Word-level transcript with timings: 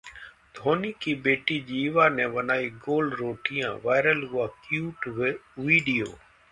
धोनी 0.55 0.91
की 1.01 1.13
बेटी 1.15 1.59
जीवा 1.59 2.07
ने 2.09 2.27
बनाई 2.27 2.69
गोल 2.87 3.09
रोटियां, 3.13 3.71
वायरल 3.85 4.23
हुआ 4.23 4.47
क्यूट 4.67 5.07
वीडियो 5.59 6.05